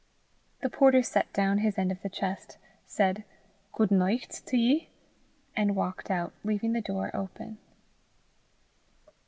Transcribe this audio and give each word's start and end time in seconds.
The 0.63 0.69
porter 0.71 1.03
set 1.03 1.31
down 1.31 1.59
his 1.59 1.77
end 1.77 1.91
of 1.91 2.01
the 2.01 2.09
chest, 2.09 2.57
said 2.87 3.23
"Guid 3.77 3.91
nicht 3.91 4.43
to 4.47 4.57
ye," 4.57 4.89
and 5.55 5.75
walked 5.75 6.09
out, 6.09 6.33
leaving 6.43 6.73
the 6.73 6.81
door 6.81 7.11
open. 7.13 7.59